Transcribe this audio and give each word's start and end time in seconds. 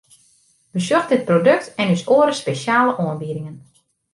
Besjoch 0.71 1.07
dit 1.11 1.25
produkt 1.27 1.71
en 1.81 1.89
ús 1.97 2.03
oare 2.15 2.35
spesjale 2.41 2.93
oanbiedingen! 3.05 3.57